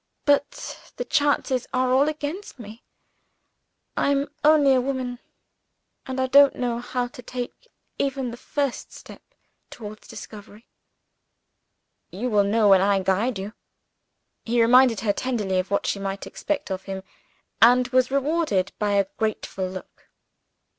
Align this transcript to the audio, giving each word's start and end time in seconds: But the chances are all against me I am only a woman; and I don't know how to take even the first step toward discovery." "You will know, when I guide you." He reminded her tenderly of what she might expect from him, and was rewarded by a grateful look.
But 0.25 0.91
the 0.95 1.05
chances 1.05 1.67
are 1.75 1.91
all 1.93 2.09
against 2.09 2.57
me 2.57 2.81
I 3.95 4.09
am 4.09 4.31
only 4.43 4.73
a 4.73 4.81
woman; 4.81 5.19
and 6.07 6.19
I 6.19 6.25
don't 6.25 6.55
know 6.55 6.79
how 6.79 7.05
to 7.09 7.21
take 7.21 7.67
even 7.99 8.31
the 8.31 8.35
first 8.35 8.91
step 8.91 9.21
toward 9.69 10.01
discovery." 10.01 10.67
"You 12.09 12.31
will 12.31 12.43
know, 12.43 12.69
when 12.69 12.81
I 12.81 12.99
guide 13.03 13.37
you." 13.37 13.53
He 14.43 14.59
reminded 14.59 15.01
her 15.01 15.13
tenderly 15.13 15.59
of 15.59 15.69
what 15.69 15.85
she 15.85 15.99
might 15.99 16.25
expect 16.25 16.69
from 16.69 16.79
him, 16.79 17.03
and 17.61 17.87
was 17.89 18.09
rewarded 18.09 18.71
by 18.79 18.93
a 18.93 19.05
grateful 19.17 19.67
look. 19.69 20.09